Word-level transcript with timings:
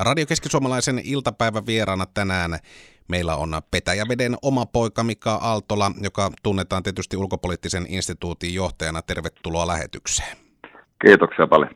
Radio 0.00 0.26
Keskisuomalaisen 0.26 1.00
iltapäivän 1.04 1.66
vieraana 1.66 2.06
tänään 2.06 2.58
meillä 3.08 3.36
on 3.36 3.60
Petäjäveden 3.70 4.36
oma 4.42 4.66
poika 4.66 5.04
Mika 5.04 5.34
Aaltola, 5.34 5.92
joka 6.00 6.30
tunnetaan 6.42 6.82
tietysti 6.82 7.16
ulkopoliittisen 7.16 7.86
instituutin 7.88 8.54
johtajana. 8.54 9.02
Tervetuloa 9.02 9.66
lähetykseen. 9.66 10.36
Kiitoksia 11.06 11.46
paljon. 11.46 11.70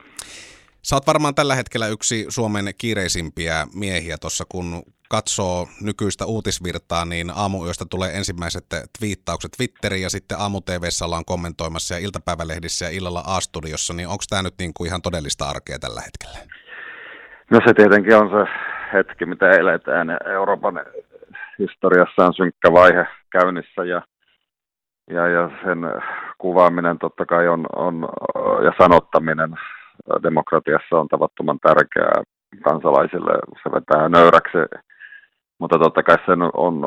Sä 0.81 0.95
oot 0.95 1.07
varmaan 1.07 1.35
tällä 1.35 1.55
hetkellä 1.55 1.87
yksi 1.87 2.25
Suomen 2.29 2.73
kiireisimpiä 2.77 3.67
miehiä 3.73 4.17
tuossa, 4.17 4.45
kun 4.49 4.83
katsoo 5.09 5.67
nykyistä 5.81 6.25
uutisvirtaa, 6.25 7.05
niin 7.05 7.31
aamuyöstä 7.35 7.85
tulee 7.89 8.17
ensimmäiset 8.17 8.65
twiittaukset 8.99 9.51
Twitteriin 9.57 10.03
ja 10.03 10.09
sitten 10.09 10.39
aamu 10.39 10.61
ollaan 11.03 11.25
kommentoimassa 11.25 11.93
ja 11.93 11.99
iltapäivälehdissä 11.99 12.85
ja 12.85 12.91
illalla 12.91 13.23
A-studiossa, 13.25 13.93
niin 13.93 14.07
onko 14.07 14.23
tämä 14.29 14.43
nyt 14.43 14.55
niin 14.59 14.73
kuin 14.73 14.87
ihan 14.87 15.01
todellista 15.01 15.49
arkea 15.49 15.79
tällä 15.79 16.01
hetkellä? 16.01 16.64
No 17.51 17.59
se 17.65 17.73
tietenkin 17.73 18.15
on 18.15 18.29
se 18.29 18.51
hetki, 18.93 19.25
mitä 19.25 19.49
eletään. 19.49 20.17
Euroopan 20.25 20.81
historiassa 21.59 22.25
on 22.25 22.33
synkkä 22.33 22.71
vaihe 22.73 23.07
käynnissä 23.29 23.83
ja, 23.83 24.01
ja, 25.09 25.27
ja 25.27 25.49
sen 25.63 25.79
kuvaaminen 26.37 26.99
totta 26.99 27.25
kai 27.25 27.47
on, 27.47 27.65
on, 27.75 28.09
ja 28.63 28.71
sanottaminen 28.81 29.55
demokratiassa 30.23 30.99
on 30.99 31.07
tavattoman 31.07 31.59
tärkeää 31.59 32.23
kansalaisille. 32.63 33.33
Se 33.63 33.71
vetää 33.71 34.09
nöyräksi, 34.09 34.57
mutta 35.59 35.79
totta 35.79 36.03
kai 36.03 36.17
se 36.25 36.31
on, 36.53 36.81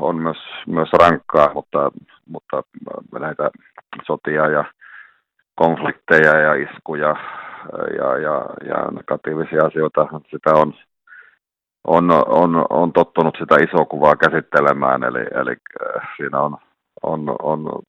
on 0.00 0.16
myös, 0.16 0.38
myös 0.66 0.88
rankkaa, 0.92 1.54
mutta, 1.54 1.90
mutta 2.28 2.62
näitä 3.20 3.50
sotia 4.06 4.48
ja 4.48 4.64
konflikteja 5.54 6.38
ja 6.38 6.54
iskuja 6.54 7.16
ja, 7.98 8.18
ja, 8.18 8.46
ja 8.68 8.90
negatiivisia 8.90 9.64
asioita, 9.64 10.08
sitä 10.30 10.54
on, 10.54 10.74
on, 11.86 12.10
on, 12.26 12.66
on 12.70 12.92
tottunut 12.92 13.36
sitä 13.38 13.56
isoa 13.56 13.84
kuvaa 13.84 14.16
käsittelemään, 14.16 15.04
eli, 15.04 15.20
eli 15.20 15.56
äh, 15.96 16.08
siinä 16.16 16.40
on, 16.40 16.56
on, 17.02 17.36
on 17.42 17.82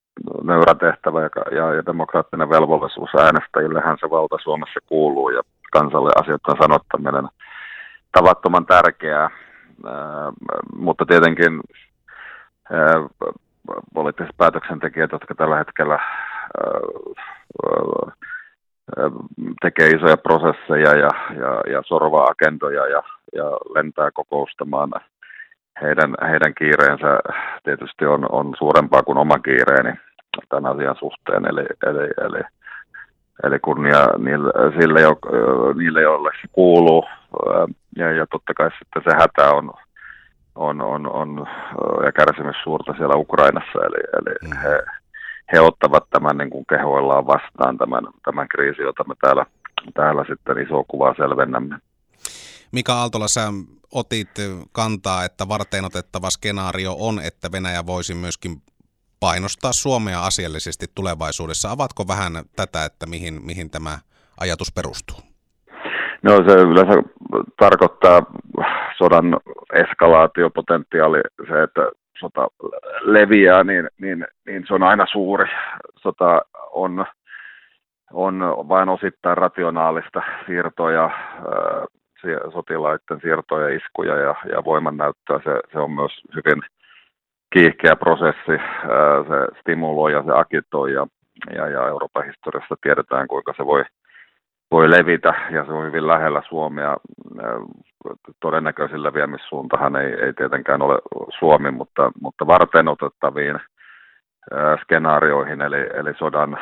nöyrä 0.44 0.76
tehtävä 0.76 1.22
ja, 1.22 1.30
ja, 1.52 1.74
ja 1.74 1.86
demokraattinen 1.86 2.50
velvollisuus 2.50 3.10
äänestäjillehän 3.16 3.98
se 4.00 4.10
valta 4.10 4.38
Suomessa 4.44 4.80
kuuluu 4.86 5.30
ja 5.30 5.42
kansalle 5.72 6.12
asioiden 6.16 6.62
sanottaminen 6.62 7.28
tavattoman 8.12 8.66
tärkeää, 8.66 9.30
ää, 9.86 10.32
mutta 10.76 11.06
tietenkin 11.06 11.62
ää, 12.72 13.08
poliittiset 13.94 14.38
päätöksentekijät, 14.38 15.12
jotka 15.12 15.36
tällä 15.36 15.58
hetkellä 15.58 15.94
ää, 15.94 16.72
tekee 19.62 19.88
isoja 19.88 20.18
prosesseja 20.18 20.92
ja, 20.94 21.10
ja, 21.40 21.72
ja 21.72 21.82
sorvaa 21.86 22.26
agendoja 22.26 22.88
ja, 22.88 23.04
ja 23.36 23.46
lentää 23.76 24.12
kokoustamaan. 24.12 24.92
Heidän, 25.82 26.16
heidän 26.30 26.54
kiireensä 26.58 27.20
tietysti 27.64 28.06
on, 28.06 28.32
on 28.32 28.54
suurempaa 28.58 29.04
kuin 29.04 29.18
oma 29.18 29.40
kiireeni 29.40 29.94
tämän 30.50 30.76
asian 30.76 30.96
suhteen, 31.00 31.46
eli, 31.46 31.66
eli, 31.86 32.10
eli, 32.26 32.42
eli 33.44 33.60
kunnia 33.60 34.08
niille, 34.18 34.52
sille, 34.82 35.02
jo, 35.02 35.18
niille, 35.76 36.02
joille 36.02 36.30
se 36.42 36.48
kuuluu, 36.52 37.06
ja, 37.96 38.12
ja 38.12 38.28
totta 38.28 38.54
kai 38.54 38.70
sitten 38.80 39.04
se 39.06 39.18
hätä 39.20 39.56
on, 39.56 39.74
on, 40.56 40.82
on, 40.82 41.12
on 41.12 41.48
ja 42.06 42.12
kärsimys 42.12 42.56
suurta 42.64 42.94
siellä 42.98 43.16
Ukrainassa, 43.16 43.80
eli, 43.80 44.04
eli 44.14 44.52
he, 44.64 44.84
he 45.54 45.60
ottavat 45.60 46.10
tämän 46.10 46.38
niin 46.38 46.50
kuin 46.50 46.66
kehoillaan 46.70 47.28
vastaan 47.28 47.78
tämän, 47.78 48.04
tämän 48.26 48.48
kriisin, 48.48 48.86
jota 48.86 49.04
me 49.08 49.16
täällä, 49.22 49.46
täällä 49.94 50.26
sitten 50.28 50.58
iso 50.58 50.84
kuvaa 50.88 51.14
selvennämme. 51.18 51.78
Mika 52.72 52.94
Aaltola, 52.94 53.28
sä 53.28 53.42
otit 53.94 54.30
kantaa, 54.72 55.24
että 55.26 55.48
varteen 55.50 55.86
otettava 55.86 56.30
skenaario 56.30 56.96
on, 57.00 57.20
että 57.20 57.52
Venäjä 57.52 57.86
voisi 57.86 58.14
myöskin 58.14 58.62
painostaa 59.20 59.74
Suomea 59.74 60.26
asiallisesti 60.26 60.86
tulevaisuudessa. 60.96 61.72
Avatko 61.72 62.04
vähän 62.08 62.34
tätä, 62.56 62.86
että 62.86 63.06
mihin, 63.06 63.46
mihin 63.46 63.70
tämä 63.70 64.00
ajatus 64.40 64.72
perustuu? 64.74 65.18
No 66.24 66.32
se 66.36 66.54
yleensä 66.54 66.94
tarkoittaa 67.60 68.22
sodan 68.98 69.38
eskalaatiopotentiaali, 69.74 71.18
se, 71.50 71.64
että 71.64 71.82
sota 72.20 72.48
leviää, 73.02 73.64
niin, 73.64 73.90
niin, 74.02 74.28
niin 74.46 74.64
se 74.68 74.74
on 74.74 74.84
aina 74.84 75.06
suuri. 75.12 75.46
Sota 75.96 76.42
on, 76.72 77.06
on 78.14 78.40
vain 78.70 78.90
osittain 78.90 79.38
rationaalista 79.38 80.22
siirtoja, 80.46 81.10
sotilaiden 82.54 83.22
siirtoja, 83.22 83.76
iskuja 83.76 84.16
ja, 84.16 84.36
ja 84.52 84.64
voimannäyttöä. 84.66 85.40
Se, 85.44 85.62
se 85.74 85.80
on 85.80 85.92
myös 85.92 86.12
hyvin 86.36 86.62
kiihkeä 87.54 87.96
prosessi. 87.96 88.58
Se 89.28 89.60
stimuloi 89.60 90.14
ja 90.14 90.24
se 90.24 90.32
agitoi 90.34 90.94
ja, 90.94 91.08
ja, 91.56 91.68
ja 91.68 91.88
Euroopan 91.88 92.26
historiassa 92.26 92.76
tiedetään, 92.82 93.28
kuinka 93.28 93.54
se 93.58 93.66
voi, 93.66 93.84
voi 94.72 94.90
levitä 94.90 95.34
ja 95.52 95.66
se 95.66 95.72
on 95.72 95.86
hyvin 95.86 96.08
lähellä 96.08 96.42
Suomea 96.50 96.98
todennäköisin 98.40 99.04
leviämissuuntahan 99.04 99.96
ei, 99.96 100.14
ei 100.14 100.34
tietenkään 100.34 100.82
ole 100.82 100.98
Suomi, 101.40 101.72
mutta, 101.72 102.12
mutta 102.22 102.48
varten 102.48 102.88
otettaviin 102.88 103.60
skenaarioihin, 104.82 105.62
eli, 105.62 105.90
eli 105.94 106.14
sodan 106.14 106.58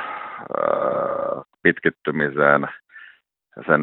pitkittymiseen 1.63 2.67
sen 3.65 3.81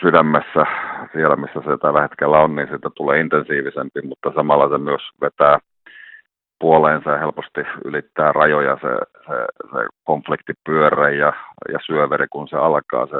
sydämessä, 0.00 0.66
siellä 1.12 1.36
missä 1.36 1.60
se 1.60 1.78
tällä 1.82 2.02
hetkellä 2.02 2.38
on, 2.38 2.56
niin 2.56 2.68
siitä 2.68 2.90
tulee 2.96 3.20
intensiivisempi, 3.20 4.02
mutta 4.02 4.32
samalla 4.34 4.68
se 4.68 4.78
myös 4.78 5.02
vetää 5.20 5.58
puoleensa 6.58 7.10
ja 7.10 7.18
helposti 7.18 7.60
ylittää 7.84 8.32
rajoja 8.32 8.78
se, 8.80 8.88
se, 9.26 9.44
se 9.72 9.86
konfliktipyörä 10.04 11.10
ja, 11.10 11.32
ja 11.72 11.78
syöveri, 11.86 12.26
kun 12.30 12.48
se 12.48 12.56
alkaa. 12.56 13.06
Se 13.06 13.16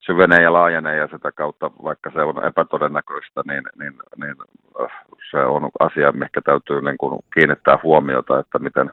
syvenee 0.00 0.42
ja 0.42 0.52
laajenee 0.52 0.96
ja 0.96 1.08
sitä 1.12 1.32
kautta, 1.32 1.70
vaikka 1.82 2.10
se 2.10 2.22
on 2.22 2.44
epätodennäköistä, 2.44 3.42
niin, 3.46 3.62
niin, 3.78 3.92
niin 4.16 4.34
äh, 4.80 5.04
se 5.30 5.36
on 5.36 5.70
asia, 5.80 6.12
mikä 6.12 6.40
täytyy 6.40 6.82
niin 6.82 6.98
kuin 6.98 7.20
kiinnittää 7.34 7.78
huomiota, 7.82 8.38
että 8.38 8.58
miten, 8.58 8.90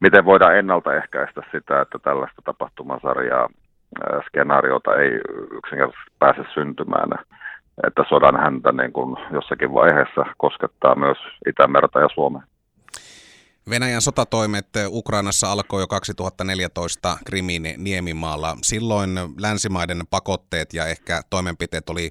miten 0.00 0.24
voidaan 0.24 0.56
ennaltaehkäistä 0.56 1.42
sitä, 1.52 1.80
että 1.80 1.98
tällaista 1.98 2.42
tapahtumasarjaa, 2.44 3.48
äh, 3.48 4.24
skenaariota 4.26 4.94
ei 4.94 5.20
yksinkertaisesti 5.50 6.12
pääse 6.18 6.44
syntymään, 6.54 7.10
että 7.86 8.04
sodan 8.08 8.40
häntä 8.40 8.72
niin 8.72 8.92
kuin 8.92 9.16
jossakin 9.32 9.74
vaiheessa 9.74 10.26
koskettaa 10.36 10.94
myös 10.94 11.18
Itämerta 11.46 12.00
ja 12.00 12.08
Suomea. 12.14 12.42
Venäjän 13.70 14.00
sotatoimet 14.00 14.66
Ukrainassa 14.88 15.52
alkoi 15.52 15.82
jo 15.82 15.86
2014 15.86 17.16
Krimin 17.26 17.62
niemimaalla. 17.76 18.56
Silloin 18.62 19.10
länsimaiden 19.40 20.02
pakotteet 20.10 20.74
ja 20.74 20.86
ehkä 20.86 21.20
toimenpiteet 21.30 21.88
oli 21.88 22.10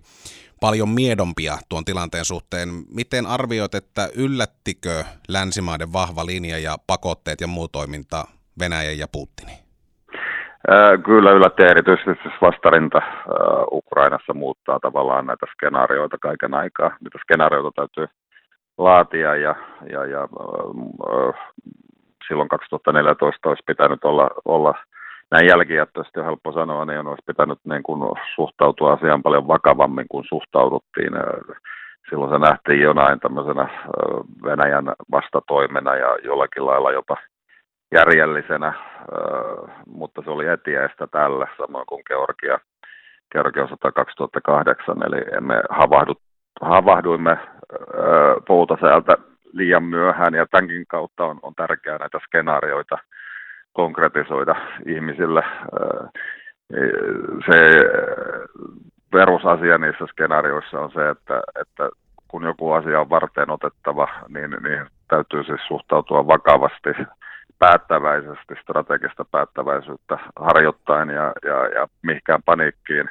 paljon 0.61 0.89
miedompia 0.89 1.57
tuon 1.69 1.85
tilanteen 1.85 2.25
suhteen. 2.25 2.69
Miten 2.95 3.25
arvioit, 3.25 3.75
että 3.75 4.09
yllättikö 4.15 5.03
länsimaiden 5.27 5.93
vahva 5.93 6.25
linja 6.25 6.57
ja 6.57 6.77
pakotteet 6.87 7.41
ja 7.41 7.47
muu 7.47 7.67
toiminta 7.67 8.23
Venäjän 8.59 8.97
ja 8.97 9.07
Putinin? 9.11 9.57
Kyllä 11.05 11.31
yllätti 11.31 11.63
erityisesti 11.63 12.29
vastarinta 12.41 13.01
Ukrainassa 13.71 14.33
muuttaa 14.33 14.79
tavallaan 14.79 15.25
näitä 15.25 15.45
skenaarioita 15.53 16.17
kaiken 16.17 16.53
aikaa. 16.53 16.97
Niitä 17.01 17.17
skenaarioita 17.21 17.71
täytyy 17.75 18.07
laatia 18.79 19.35
ja, 19.35 19.55
ja, 19.91 20.05
ja 20.05 20.21
äh, 20.21 21.51
silloin 22.27 22.49
2014 22.49 23.49
olisi 23.49 23.63
pitänyt 23.65 24.03
olla, 24.03 24.29
olla 24.45 24.73
näin 25.31 25.47
jälkijättöisesti 25.47 26.19
on 26.19 26.25
helppo 26.25 26.51
sanoa, 26.51 26.85
niin 26.85 27.07
olisi 27.07 27.23
pitänyt 27.25 27.59
niin 27.63 27.83
kuin 27.83 28.17
suhtautua 28.35 28.93
asiaan 28.93 29.23
paljon 29.23 29.47
vakavammin 29.47 30.05
kuin 30.09 30.25
suhtauduttiin. 30.29 31.13
Silloin 32.09 32.31
se 32.31 32.39
nähtiin 32.39 32.81
jonain 32.81 33.19
tämmöisenä 33.19 33.69
Venäjän 34.43 34.85
vastatoimena 35.11 35.95
ja 35.95 36.17
jollakin 36.23 36.65
lailla 36.65 36.91
jopa 36.91 37.17
järjellisenä, 37.95 38.73
mutta 39.85 40.21
se 40.21 40.29
oli 40.29 40.47
etiäistä 40.47 41.07
tällä, 41.07 41.47
samoin 41.57 41.85
kuin 41.85 42.01
Georgia, 42.07 42.59
Georgia 43.31 43.67
2008, 43.95 44.97
eli 45.03 45.37
emme 45.37 45.61
havahdu, 45.69 46.13
havahduimme 46.61 47.37
poutasäältä 48.47 49.17
liian 49.53 49.83
myöhään 49.83 50.33
ja 50.33 50.45
tämänkin 50.51 50.87
kautta 50.87 51.25
on, 51.25 51.39
on 51.41 51.55
tärkeää 51.55 51.97
näitä 51.97 52.19
skenaarioita 52.27 52.97
konkretisoida 53.73 54.55
ihmisille. 54.85 55.43
Se 57.45 57.79
perusasia 59.11 59.77
niissä 59.77 60.05
skenaarioissa 60.09 60.81
on 60.81 60.91
se, 60.91 61.09
että, 61.09 61.41
että 61.61 61.89
kun 62.27 62.43
joku 62.43 62.71
asia 62.71 63.01
on 63.01 63.09
varten 63.09 63.49
otettava, 63.49 64.07
niin, 64.27 64.51
niin 64.63 64.85
täytyy 65.07 65.43
siis 65.43 65.61
suhtautua 65.67 66.27
vakavasti, 66.27 66.89
päättäväisesti, 67.59 68.55
strategista 68.61 69.25
päättäväisyyttä 69.31 70.17
harjoittain 70.35 71.09
ja, 71.09 71.33
ja, 71.45 71.67
ja 71.67 71.87
mihinkään 72.03 72.43
paniikkiin 72.45 73.09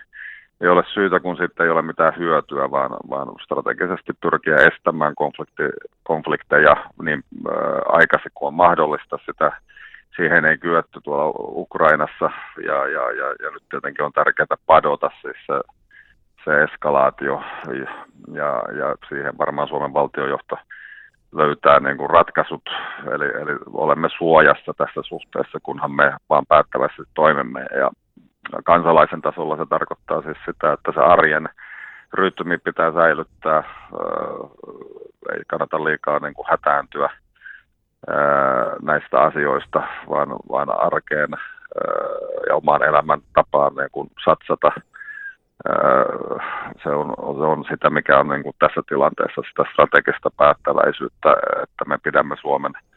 ei 0.60 0.68
ole 0.68 0.84
syytä, 0.94 1.20
kun 1.20 1.36
sitten 1.36 1.66
ei 1.66 1.72
ole 1.72 1.82
mitään 1.82 2.16
hyötyä, 2.18 2.70
vaan, 2.70 2.90
vaan 3.10 3.28
strategisesti 3.44 4.12
pyrkiä 4.20 4.56
estämään 4.56 5.14
konflikti, 5.14 5.62
konflikteja 6.02 6.76
niin 7.02 7.24
ää, 7.50 7.56
aikaisin 7.86 8.30
kuin 8.34 8.46
on 8.46 8.54
mahdollista. 8.54 9.18
Sitä, 9.26 9.52
siihen 10.16 10.44
ei 10.44 10.58
kyetty 10.58 11.00
tuolla 11.04 11.34
Ukrainassa. 11.38 12.30
Ja, 12.66 12.86
ja, 12.86 13.10
ja, 13.10 13.26
ja 13.42 13.50
nyt 13.50 13.62
tietenkin 13.70 14.04
on 14.04 14.12
tärkeää 14.12 14.56
padota 14.66 15.10
siis 15.22 15.36
se, 15.46 15.60
se 16.44 16.62
eskalaatio. 16.62 17.42
Ja, 17.66 18.04
ja, 18.32 18.62
ja 18.78 18.96
siihen 19.08 19.38
varmaan 19.38 19.68
Suomen 19.68 19.94
valtiojohto 19.94 20.58
löytää 21.32 21.80
niin 21.80 21.96
kuin 21.96 22.10
ratkaisut, 22.10 22.62
eli, 23.14 23.26
eli 23.26 23.58
olemme 23.72 24.08
suojassa 24.18 24.74
tässä 24.76 25.00
suhteessa, 25.02 25.58
kunhan 25.62 25.92
me 25.92 26.12
vaan 26.30 26.46
päättävästi 26.48 27.02
toimimme. 27.14 27.60
Ja 27.60 27.90
kansalaisen 28.64 29.22
tasolla 29.22 29.56
se 29.56 29.66
tarkoittaa 29.66 30.22
siis 30.22 30.38
sitä, 30.46 30.72
että 30.72 30.92
se 30.94 31.00
arjen 31.00 31.48
rytmi 32.14 32.58
pitää 32.58 32.92
säilyttää, 32.92 33.62
ei 35.32 35.42
kannata 35.46 35.84
liikaa 35.84 36.18
niin 36.18 36.34
kuin 36.34 36.46
hätääntyä 36.50 37.10
näistä 38.82 39.20
asioista, 39.20 39.82
vaan, 40.10 40.28
vaan 40.28 40.80
arkeen 40.80 41.28
ja 42.48 42.56
omaan 42.56 42.82
elämän 42.82 43.20
tapaan 43.34 43.74
niin 43.74 43.90
kuin 43.92 44.10
satsata. 44.24 44.72
Se 46.82 46.88
on, 46.88 47.14
se 47.38 47.44
on 47.44 47.64
sitä, 47.70 47.90
mikä 47.90 48.18
on 48.18 48.28
niin 48.28 48.42
kuin 48.42 48.56
tässä 48.58 48.82
tilanteessa 48.88 49.42
sitä 49.48 49.64
strategista 49.72 50.30
päättäväisyyttä, 50.36 51.36
että 51.62 51.84
me 51.86 51.98
pidämme 52.02 52.36
Suomen– 52.40 52.72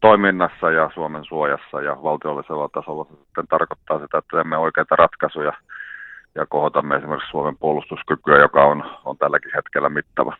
toiminnassa 0.00 0.70
ja 0.70 0.90
Suomen 0.94 1.24
suojassa 1.24 1.80
ja 1.80 2.02
valtiollisella 2.02 2.68
tasolla 2.68 3.04
se 3.04 3.16
sitten 3.16 3.46
tarkoittaa 3.48 3.98
sitä, 4.00 4.18
että 4.18 4.36
teemme 4.36 4.56
oikeita 4.56 4.96
ratkaisuja 4.96 5.52
ja 6.34 6.46
kohotamme 6.46 6.96
esimerkiksi 6.96 7.30
Suomen 7.30 7.58
puolustuskykyä, 7.58 8.38
joka 8.38 8.64
on, 8.64 8.84
on 9.04 9.18
tälläkin 9.18 9.52
hetkellä 9.54 9.88
mittava. 9.88 10.36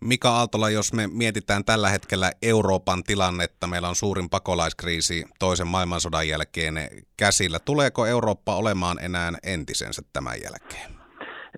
Mika 0.00 0.30
Aaltola, 0.30 0.70
jos 0.70 0.92
me 0.92 1.06
mietitään 1.06 1.64
tällä 1.64 1.88
hetkellä 1.88 2.30
Euroopan 2.42 3.04
tilannetta, 3.04 3.66
meillä 3.66 3.88
on 3.88 3.94
suurin 3.94 4.30
pakolaiskriisi 4.30 5.24
toisen 5.38 5.66
maailmansodan 5.66 6.28
jälkeen 6.28 6.74
käsillä. 7.16 7.58
Tuleeko 7.58 8.06
Eurooppa 8.06 8.56
olemaan 8.56 8.98
enää 9.04 9.32
entisensä 9.42 10.02
tämän 10.12 10.34
jälkeen? 10.44 10.95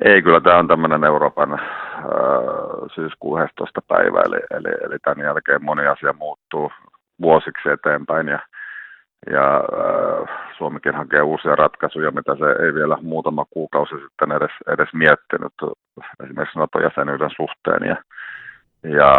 Ei, 0.00 0.22
kyllä 0.22 0.40
tämä 0.40 0.58
on 0.58 0.68
tämmöinen 0.68 1.04
Euroopan 1.04 1.52
äh, 1.52 1.60
syyskuun 2.94 3.42
11. 3.42 3.80
päivä, 3.88 4.20
eli, 4.20 4.40
eli, 4.50 4.74
eli 4.84 4.98
tämän 4.98 5.26
jälkeen 5.26 5.64
moni 5.64 5.86
asia 5.86 6.12
muuttuu 6.12 6.72
vuosiksi 7.20 7.68
eteenpäin 7.68 8.28
ja, 8.28 8.38
ja 9.32 9.56
äh, 9.56 10.28
Suomikin 10.58 10.94
hakee 10.94 11.22
uusia 11.22 11.56
ratkaisuja, 11.56 12.10
mitä 12.10 12.36
se 12.36 12.64
ei 12.64 12.74
vielä 12.74 12.98
muutama 13.02 13.44
kuukausi 13.50 13.94
sitten 13.94 14.32
edes, 14.32 14.50
edes 14.68 14.88
miettinyt 14.94 15.54
esimerkiksi 16.24 16.58
NATO-jäsenyyden 16.58 17.30
suhteen. 17.36 17.88
Ja, 17.88 17.96
ja, 18.82 19.12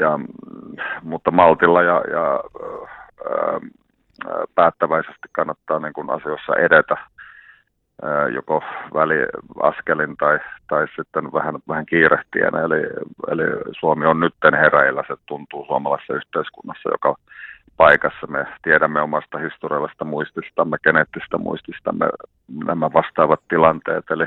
ja, 0.00 0.18
mutta 1.02 1.30
maltilla 1.30 1.82
ja, 1.82 2.02
ja 2.10 2.40
äh, 3.30 3.60
päättäväisesti 4.54 5.28
kannattaa 5.32 5.78
niin 5.78 5.92
kuin 5.92 6.10
asioissa 6.10 6.56
edetä 6.56 6.96
joko 8.34 8.62
väliaskelin 8.94 10.16
tai, 10.16 10.38
tai 10.68 10.86
sitten 10.96 11.32
vähän, 11.32 11.54
vähän 11.68 11.86
kiirehtien. 11.86 12.54
Eli, 12.54 12.82
eli 13.30 13.44
Suomi 13.80 14.06
on 14.06 14.20
nyt 14.20 14.34
heräillä, 14.52 15.04
se 15.06 15.14
tuntuu 15.26 15.64
suomalaisessa 15.66 16.14
yhteiskunnassa, 16.14 16.90
joka 16.90 17.14
paikassa. 17.76 18.26
Me 18.26 18.46
tiedämme 18.62 19.00
omasta 19.00 19.38
historiallisesta 19.38 20.04
muististamme, 20.04 20.76
geneettistä 20.82 21.38
muististamme 21.38 22.06
nämä 22.66 22.92
vastaavat 22.92 23.40
tilanteet. 23.48 24.10
Eli 24.10 24.24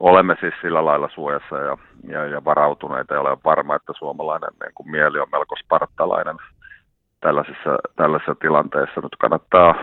olemme 0.00 0.36
siis 0.40 0.54
sillä 0.62 0.84
lailla 0.84 1.08
suojassa 1.14 1.56
ja, 1.56 1.78
ja, 2.08 2.26
ja 2.26 2.44
varautuneita 2.44 3.14
ja 3.14 3.20
olen 3.20 3.38
varma, 3.44 3.76
että 3.76 3.92
suomalainen 3.98 4.50
niin 4.62 4.74
kuin 4.74 4.90
mieli 4.90 5.18
on 5.18 5.28
melko 5.32 5.56
spartalainen 5.64 6.36
tällaisessa, 7.22 7.78
tällaisessa 7.96 8.34
tilanteessa. 8.34 9.00
Nyt 9.00 9.16
kannattaa 9.18 9.74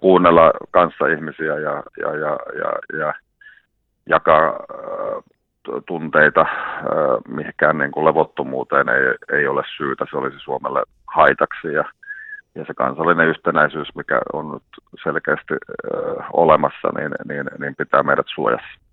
kuunnella 0.00 0.52
kanssa 0.70 1.06
ihmisiä 1.06 1.58
ja, 1.58 1.82
ja, 2.00 2.14
ja, 2.14 2.38
ja, 2.58 2.98
ja 2.98 3.14
jakaa 4.08 4.58
tunteita 5.86 6.46
mihinkään 7.28 7.78
niin 7.78 7.90
kuin 7.90 8.06
levottomuuteen 8.06 8.88
ei, 8.88 9.38
ei 9.38 9.46
ole 9.46 9.62
syytä. 9.76 10.04
Se 10.10 10.16
olisi 10.16 10.38
Suomelle 10.38 10.82
haitaksi 11.14 11.68
ja, 11.72 11.84
ja 12.54 12.64
se 12.64 12.74
kansallinen 12.74 13.28
yhtenäisyys, 13.28 13.88
mikä 13.94 14.20
on 14.32 14.52
nyt 14.52 14.62
selkeästi 15.02 15.54
äh, 15.54 16.26
olemassa, 16.32 16.88
niin, 16.98 17.10
niin, 17.28 17.44
niin 17.58 17.74
pitää 17.76 18.02
meidät 18.02 18.26
suojassa. 18.34 18.83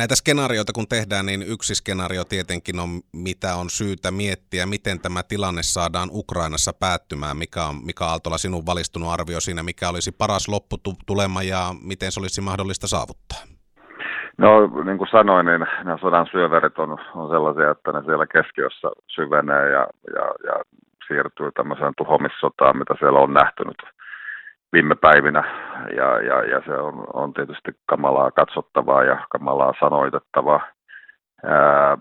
Näitä 0.00 0.14
skenaarioita 0.16 0.72
kun 0.76 0.88
tehdään, 0.94 1.26
niin 1.26 1.42
yksi 1.54 1.74
skenaario 1.74 2.24
tietenkin 2.24 2.76
on, 2.84 2.90
mitä 3.26 3.50
on 3.60 3.68
syytä 3.78 4.10
miettiä, 4.10 4.66
miten 4.66 5.00
tämä 5.00 5.20
tilanne 5.22 5.62
saadaan 5.62 6.08
Ukrainassa 6.20 6.72
päättymään. 6.84 7.36
Mikä 7.36 7.60
on, 7.70 7.76
Mika 7.88 8.04
Aaltola, 8.06 8.38
sinun 8.38 8.66
valistunut 8.70 9.12
arvio 9.16 9.40
siinä, 9.40 9.62
mikä 9.62 9.88
olisi 9.88 10.12
paras 10.22 10.48
lopputulema 10.48 11.42
ja 11.42 11.60
miten 11.90 12.12
se 12.12 12.20
olisi 12.20 12.40
mahdollista 12.40 12.86
saavuttaa? 12.94 13.42
No 14.44 14.50
niin 14.86 14.98
kuin 14.98 15.14
sanoin, 15.16 15.46
niin 15.46 15.66
nämä 15.84 15.98
sodan 16.00 16.26
syöverit 16.32 16.78
on, 16.78 16.90
on 17.20 17.28
sellaisia, 17.34 17.70
että 17.70 17.92
ne 17.92 18.00
siellä 18.04 18.26
keskiössä 18.26 18.88
syvenee 19.14 19.64
ja, 19.76 19.84
ja, 20.16 20.26
ja 20.48 20.54
siirtyy 21.06 21.50
tämmöiseen 21.52 21.94
tuhomissotaan, 21.96 22.78
mitä 22.78 22.94
siellä 22.98 23.18
on 23.18 23.32
nähty 23.32 23.64
nyt 23.64 23.82
viime 24.72 24.94
päivinä 24.94 25.44
ja, 25.96 26.22
ja, 26.22 26.42
ja 26.44 26.62
se 26.66 26.74
on, 26.74 27.04
on 27.12 27.32
tietysti 27.32 27.72
kamalaa 27.86 28.30
katsottavaa 28.30 29.04
ja 29.04 29.26
kamalaa 29.30 29.74
sanoitettavaa. 29.80 30.60
Ää, 31.44 31.96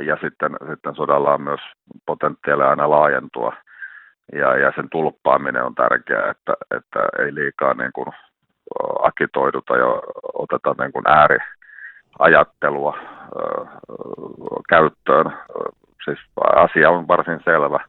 ja 0.00 0.16
sitten, 0.20 0.56
sitten 0.68 0.94
sodalla 0.94 1.34
on 1.34 1.42
myös 1.42 1.60
potentiaali 2.06 2.62
aina 2.62 2.90
laajentua 2.90 3.52
ja, 4.32 4.56
ja 4.56 4.72
sen 4.76 4.90
tulppaaminen 4.90 5.64
on 5.64 5.74
tärkeää, 5.74 6.30
että, 6.30 6.54
että 6.76 6.98
ei 7.18 7.34
liikaa 7.34 7.74
niin 7.74 7.92
kuin 7.92 8.06
akitoiduta 9.02 9.76
ja 9.76 9.86
oteta 10.34 10.74
niin 10.78 10.92
kuin 10.92 11.04
ääriajattelua 11.08 12.96
ää, 12.98 13.80
käyttöön. 14.68 15.32
Siis 16.04 16.18
asia 16.56 16.90
on 16.90 17.08
varsin 17.08 17.40
selvä 17.44 17.80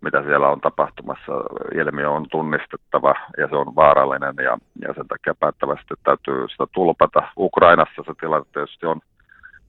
mitä 0.00 0.22
siellä 0.22 0.48
on 0.48 0.60
tapahtumassa. 0.60 1.32
Ilmiö 1.74 2.10
on 2.10 2.26
tunnistettava 2.30 3.14
ja 3.38 3.48
se 3.48 3.56
on 3.56 3.76
vaarallinen 3.76 4.34
ja, 4.36 4.58
ja 4.82 4.94
sen 4.94 5.08
takia 5.08 5.34
päättävästi 5.40 5.94
täytyy 6.04 6.48
sitä 6.48 6.66
tulpata. 6.72 7.22
Ukrainassa 7.38 8.02
se 8.06 8.12
tilanne 8.20 8.46
tietysti 8.52 8.86
on, 8.86 9.00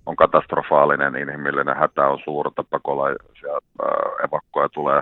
on 0.05 0.15
katastrofaalinen, 0.15 1.15
inhimillinen 1.15 1.77
hätä 1.77 2.07
on 2.07 2.19
suurta, 2.23 2.63
pakolaisia 2.63 3.53
äh, 3.83 4.25
evakkoja 4.25 4.69
tulee, 4.69 5.01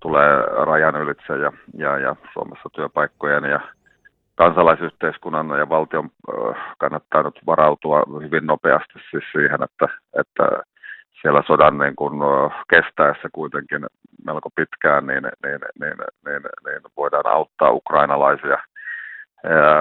tulee 0.00 0.42
rajan 0.64 0.96
ylitse 0.96 1.36
ja, 1.36 1.52
ja, 1.74 1.98
ja 1.98 2.16
Suomessa 2.32 2.68
työpaikkojen 2.72 3.44
ja 3.44 3.60
kansalaisyhteiskunnan 4.34 5.58
ja 5.58 5.68
valtion 5.68 6.10
äh, 6.28 6.74
kannattaa 6.78 7.22
nyt 7.22 7.40
varautua 7.46 8.02
hyvin 8.22 8.46
nopeasti 8.46 8.98
siis 9.10 9.24
siihen, 9.32 9.62
että, 9.62 9.88
että 10.20 10.44
siellä 11.22 11.42
sodan 11.46 11.78
niin 11.78 11.96
kun, 11.96 12.20
kestäessä 12.74 13.28
kuitenkin 13.32 13.86
melko 14.24 14.50
pitkään, 14.56 15.06
niin, 15.06 15.22
niin, 15.22 15.60
niin, 15.80 15.96
niin, 16.24 16.42
niin 16.66 16.80
voidaan 16.96 17.26
auttaa 17.26 17.70
ukrainalaisia. 17.70 18.58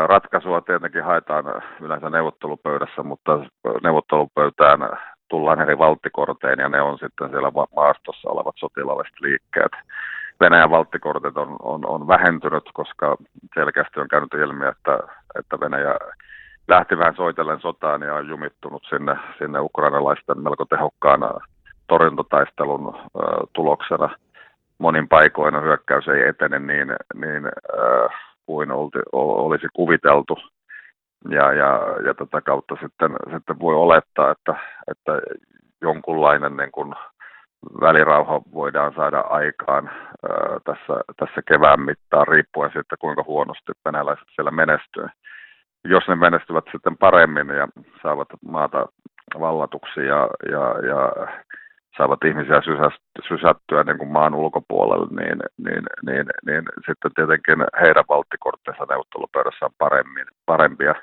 Ratkaisua 0.06 0.62
tietenkin 0.62 1.04
haetaan 1.04 1.46
yleensä 1.82 2.10
neuvottelupöydässä, 2.10 3.04
mutta 3.04 3.40
neuvottelupöytään 3.84 4.80
tullaan 5.30 5.62
eri 5.62 5.78
valttikortein 5.78 6.60
ja 6.60 6.70
ne 6.70 6.82
on 6.82 6.98
sitten 6.98 7.30
siellä 7.30 7.52
maastossa 7.76 8.30
olevat 8.30 8.56
sotilaalliset 8.58 9.20
liikkeet. 9.22 9.72
Venäjän 10.40 10.70
valttikortit 10.70 11.38
on, 11.38 11.56
on, 11.62 11.86
on 11.86 12.08
vähentynyt, 12.08 12.64
koska 12.74 13.18
selkeästi 13.54 14.00
on 14.00 14.08
käynyt 14.08 14.34
ilmi, 14.34 14.66
että, 14.66 15.00
että 15.40 15.60
Venäjä 15.60 15.96
lähti 16.68 16.98
vähän 16.98 17.16
soitellen 17.16 17.62
sotaan 17.62 18.02
ja 18.02 18.16
on 18.16 18.28
jumittunut 18.28 18.84
sinne, 18.90 19.16
sinne 19.38 19.60
ukrainalaisten 19.60 20.44
melko 20.44 20.66
tehokkaana 20.66 21.30
torjuntataistelun 21.88 22.96
äh, 22.96 23.02
tuloksena. 23.54 24.10
Monin 24.80 25.08
paikoin 25.08 25.64
hyökkäys 25.64 26.08
ei 26.08 26.28
etene 26.28 26.60
niin, 26.60 26.96
niin 27.16 27.46
äh, 27.46 28.12
kuin 28.46 28.72
olti, 28.72 29.00
olisi 29.12 29.68
kuviteltu. 29.74 30.38
Ja, 31.30 31.54
ja, 31.54 31.80
ja 32.06 32.14
tätä 32.14 32.42
kautta 32.42 32.76
sitten, 32.82 33.12
sitten 33.34 33.60
voi 33.60 33.76
olettaa, 33.76 34.32
että, 34.32 34.56
että 34.88 35.22
jonkunlainen 35.82 36.58
niin 36.58 36.72
kuin 36.72 36.94
välirauha 37.82 38.42
voidaan 38.54 38.94
saada 38.96 39.20
aikaan 39.20 39.90
ää, 39.90 40.60
tässä, 40.66 41.04
tässä 41.18 41.42
kevään 41.48 41.82
mittaan, 41.82 42.28
riippuen 42.28 42.72
sitten 42.74 42.98
kuinka 43.00 43.24
huonosti 43.28 43.72
venäläiset 43.86 44.28
siellä 44.36 44.52
menestyy 44.52 45.06
jos 45.86 46.08
ne 46.08 46.16
menestyvät 46.16 46.66
sitten 46.72 46.98
paremmin 46.98 47.48
ja 47.48 47.68
saavat 48.02 48.28
maata 48.46 48.86
vallatuksi 49.40 50.00
ja, 50.00 50.30
ja, 50.52 50.88
ja 50.88 51.28
saavat 52.00 52.24
ihmisiä 52.24 52.62
sysättyä 53.28 53.84
niin 53.84 53.98
kuin 53.98 54.12
maan 54.12 54.36
ulkopuolelle, 54.36 55.08
niin, 55.20 55.40
niin, 55.66 55.84
niin, 56.06 56.26
niin 56.46 56.64
sitten 56.86 57.12
tietenkin 57.16 57.60
heidän 57.82 58.10
valttikorttinsa 58.10 58.86
neuvottelupöydässä 58.90 59.66
on 59.66 59.72
paremmin, 59.78 60.26
parempia. 60.46 60.96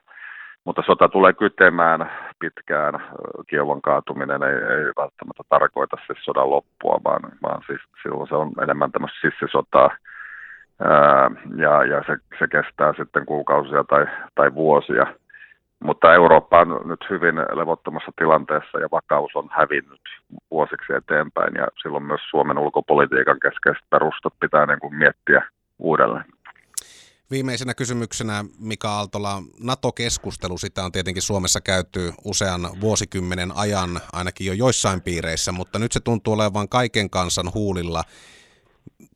mutta 0.64 0.82
sota 0.86 1.08
tulee 1.08 1.32
kytemään 1.32 2.10
pitkään. 2.38 2.94
Kiovan 3.46 3.82
kaatuminen 3.82 4.42
ei, 4.42 4.56
ei 4.74 4.84
välttämättä 5.02 5.42
tarkoita 5.48 5.96
siis 6.06 6.18
sodan 6.24 6.50
loppua, 6.50 7.00
vaan, 7.04 7.22
vaan 7.42 7.62
siis 7.66 7.80
silloin 8.02 8.28
se 8.28 8.34
on 8.34 8.52
enemmän 8.62 8.92
tämmöistä 8.92 9.18
sissisotaa. 9.20 9.90
Ää, 10.80 11.30
ja 11.56 11.84
ja 11.84 12.02
se, 12.06 12.16
se, 12.38 12.46
kestää 12.48 12.92
sitten 12.96 13.26
kuukausia 13.26 13.84
tai, 13.84 14.06
tai 14.34 14.54
vuosia. 14.54 15.06
Mutta 15.84 16.14
Eurooppa 16.14 16.60
on 16.60 16.88
nyt 16.88 17.00
hyvin 17.10 17.34
levottomassa 17.36 18.12
tilanteessa 18.18 18.78
ja 18.78 18.88
vakaus 18.92 19.30
on 19.34 19.48
hävinnyt 19.52 20.00
vuosiksi 20.50 20.92
eteenpäin 20.92 21.54
ja 21.54 21.66
silloin 21.82 22.04
myös 22.04 22.20
Suomen 22.30 22.58
ulkopolitiikan 22.58 23.40
keskeiset 23.40 23.90
perustat 23.90 24.32
pitää 24.40 24.66
niin 24.66 24.80
kuin 24.80 24.94
miettiä 24.94 25.42
uudelleen. 25.78 26.24
Viimeisenä 27.30 27.74
kysymyksenä 27.74 28.44
Mika 28.58 28.90
Aaltola, 28.90 29.42
NATO-keskustelu, 29.60 30.58
sitä 30.58 30.84
on 30.84 30.92
tietenkin 30.92 31.22
Suomessa 31.22 31.60
käyty 31.60 32.12
usean 32.24 32.60
vuosikymmenen 32.80 33.52
ajan, 33.54 34.00
ainakin 34.12 34.46
jo 34.46 34.52
joissain 34.52 35.02
piireissä, 35.02 35.52
mutta 35.52 35.78
nyt 35.78 35.92
se 35.92 36.00
tuntuu 36.00 36.34
olevan 36.34 36.68
kaiken 36.68 37.10
kansan 37.10 37.54
huulilla. 37.54 38.02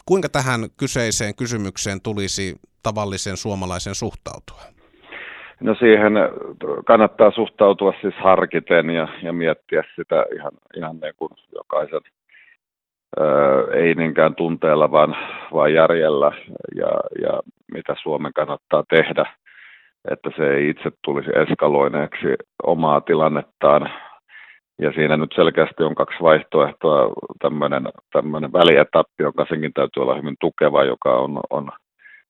Kuinka 0.06 0.28
tähän 0.28 0.68
kyseiseen 0.76 1.34
kysymykseen 1.34 2.00
tulisi 2.00 2.60
tavallisen 2.82 3.36
suomalaisen 3.36 3.94
suhtautua? 3.94 4.79
No 5.60 5.74
siihen 5.74 6.12
kannattaa 6.86 7.30
suhtautua 7.30 7.94
siis 8.00 8.14
harkiten 8.14 8.90
ja, 8.90 9.08
ja 9.22 9.32
miettiä 9.32 9.82
sitä 9.96 10.26
ihan, 10.34 10.52
ihan 10.76 11.00
niin 11.00 11.14
kuin 11.16 11.30
jokaisen 11.54 12.00
ei 13.72 13.94
niinkään 13.94 14.34
tunteella, 14.34 14.90
vaan, 14.90 15.16
vaan 15.52 15.74
järjellä 15.74 16.32
ja, 16.74 16.90
ja 17.22 17.40
mitä 17.72 17.94
Suomen 18.02 18.32
kannattaa 18.32 18.84
tehdä, 18.88 19.24
että 20.10 20.30
se 20.36 20.54
ei 20.54 20.68
itse 20.68 20.90
tulisi 21.04 21.30
eskaloineeksi 21.34 22.26
omaa 22.62 23.00
tilannettaan. 23.00 23.90
Ja 24.78 24.92
siinä 24.92 25.16
nyt 25.16 25.32
selkeästi 25.34 25.82
on 25.82 25.94
kaksi 25.94 26.16
vaihtoehtoa, 26.22 27.12
tämmöinen, 27.42 27.88
tämmöinen 28.12 28.52
välietappi, 28.52 29.22
joka 29.22 29.46
senkin 29.48 29.72
täytyy 29.72 30.02
olla 30.02 30.14
hyvin 30.14 30.36
tukeva, 30.40 30.84
joka 30.84 31.14
on, 31.14 31.40
on 31.50 31.70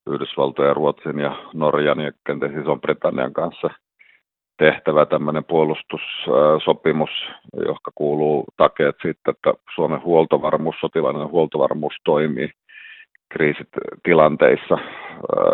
Yhdysvaltojen, 0.07 0.77
Ruotsin 0.77 1.19
ja 1.19 1.37
Norjan 1.55 2.01
ja 2.01 2.13
kenties 2.27 2.53
Ison-Britannian 2.53 3.33
kanssa– 3.33 3.71
tehtävä 4.61 5.07
tämmöinen 5.07 5.45
puolustussopimus, 5.45 7.11
johon 7.57 7.79
kuuluu 7.95 8.45
takeet 8.57 8.97
siitä, 9.03 9.31
että 9.31 9.55
Suomen 9.75 10.03
huoltovarmuus, 10.03 10.77
sotilainen 10.81 11.31
huoltovarmuus 11.31 11.95
toimii 12.05 12.51
kriisitilanteissa, 13.33 14.79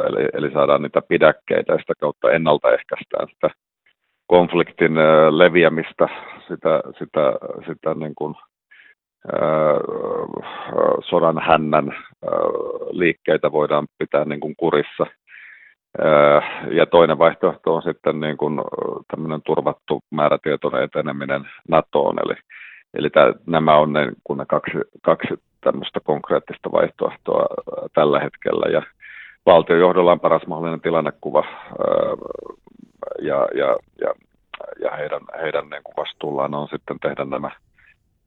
eli, 0.09 0.29
eli 0.33 0.53
saadaan 0.53 0.83
niitä 0.83 1.03
pidäkkeitä 1.09 1.73
ja 1.73 1.79
sitä 1.79 1.93
kautta 2.01 2.31
ennaltaehkäistään 2.31 3.29
sitä 3.29 3.51
konfliktin 4.27 4.95
leviämistä, 5.31 6.09
sitä, 6.49 6.83
sitä, 6.99 7.33
sitä 7.67 7.95
niin 7.95 8.15
kuin, 8.15 8.35
sodan 11.05 11.39
hännän 11.39 11.97
liikkeitä 12.91 13.53
voidaan 13.53 13.87
pitää 13.99 14.25
niin 14.25 14.41
kuin 14.41 14.55
kurissa– 14.57 15.07
ja 16.71 16.87
toinen 16.87 17.19
vaihtoehto 17.19 17.75
on 17.75 17.83
sitten 17.83 18.21
niin 18.21 18.37
kuin 18.37 18.61
tämmöinen 19.11 19.41
turvattu 19.43 20.01
määrätietoinen 20.11 20.83
eteneminen 20.83 21.49
NATOon, 21.69 22.17
eli, 22.25 22.35
eli 22.95 23.11
tämä, 23.11 23.33
nämä 23.47 23.77
on 23.77 23.93
ne, 23.93 24.13
kun 24.25 24.39
ne 24.39 24.45
kaksi, 24.49 24.79
kaksi 25.03 25.35
tämmöistä 25.61 26.01
konkreettista 26.01 26.73
vaihtoehtoa 26.73 27.47
tällä 27.95 28.21
hetkellä, 28.21 28.67
ja 28.71 28.83
valtiojohdolla 29.47 30.13
on 30.13 30.21
paras 30.21 30.47
mahdollinen 30.47 30.81
tilannekuva, 30.81 31.45
ja, 33.19 33.49
ja, 33.55 33.77
ja, 34.01 34.15
ja 34.81 34.91
heidän, 34.97 35.23
heidän 35.43 35.71
niin 35.71 35.83
kuin 35.83 35.97
vastuullaan 35.97 36.55
on 36.55 36.69
sitten 36.69 36.97
tehdä 37.03 37.25
nämä, 37.25 37.51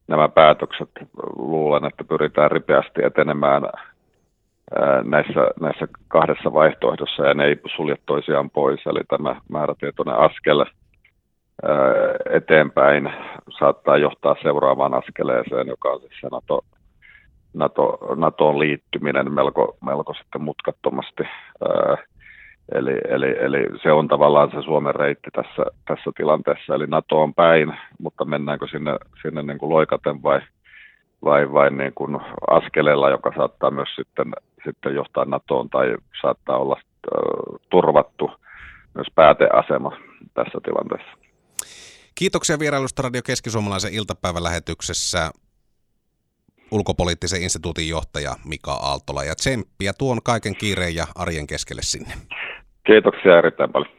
nämä 0.10 0.30
päätökset. 0.30 0.90
Luulen, 1.36 1.86
että 1.86 2.04
pyritään 2.04 2.52
ripeästi 2.52 3.04
etenemään 3.04 3.64
näissä, 5.04 5.52
näissä 5.62 5.88
kahdessa 6.08 6.54
vaihtoehdossa 6.54 7.26
ja 7.28 7.34
ne 7.34 7.46
ei 7.46 7.56
sulje 7.76 7.96
toisiaan 8.06 8.50
pois. 8.50 8.80
Eli 8.86 9.02
tämä 9.08 9.36
määrätietoinen 9.50 10.16
askel 10.16 10.66
eteenpäin 12.30 13.14
saattaa 13.60 13.98
johtaa 13.98 14.36
seuraavaan 14.42 14.94
askeleeseen, 14.94 15.68
joka 15.68 15.90
on 15.90 16.00
siis 16.00 16.14
se 16.22 16.28
NATO, 16.32 16.62
NATO, 17.54 17.98
NATOon 18.16 18.60
liittyminen 18.60 19.34
melko, 19.34 19.78
melko 19.86 20.14
sitten 20.14 20.42
mutkattomasti. 20.42 21.24
Eli, 22.72 22.98
eli, 23.10 23.36
eli 23.40 23.80
se 23.84 23.92
on 23.92 24.08
tavallaan 24.08 24.52
se 24.52 24.62
Suomen 24.62 24.96
reitti 24.96 25.30
tässä, 25.32 25.64
tässä 25.88 26.12
tilanteessa, 26.18 26.76
eli 26.76 26.88
NATO 26.88 27.22
on 27.22 27.34
päin, 27.34 27.74
mutta 28.00 28.26
mennäänkö 28.26 28.68
sinne, 28.68 28.98
sinne 29.22 29.44
niin 29.44 29.58
kuin 29.58 29.70
loikaten 29.70 30.24
vai, 30.24 30.42
vai, 31.24 31.54
vai 31.54 31.72
niin 31.72 31.94
kuin 31.96 32.20
askeleella, 32.50 33.10
joka 33.10 33.32
saattaa 33.38 33.72
myös 33.72 33.90
sitten 33.96 34.34
sitten 34.66 34.96
johtaa 34.96 35.26
NATOon 35.26 35.70
tai 35.70 35.96
saattaa 36.22 36.58
olla 36.58 36.76
äh, 36.76 37.60
turvattu 37.70 38.32
myös 38.96 39.08
pääteasema 39.16 39.98
tässä 40.34 40.60
tilanteessa. 40.66 41.18
Kiitoksia 42.16 42.60
vierailusta 42.60 43.02
Radio 43.02 43.22
Keski-Suomalaisen 43.26 43.94
iltapäivälähetyksessä 43.94 45.32
ulkopoliittisen 46.72 47.44
instituutin 47.44 47.90
johtaja 47.90 48.36
Mika 48.46 48.74
Aaltola 48.74 49.24
ja 49.24 49.36
tsemppiä 49.36 49.94
tuon 49.94 50.20
kaiken 50.24 50.56
kiireen 50.56 50.96
ja 50.96 51.08
arjen 51.16 51.48
keskelle 51.48 51.82
sinne. 51.84 52.14
Kiitoksia 52.90 53.38
erittäin 53.38 53.72
paljon. 53.72 53.99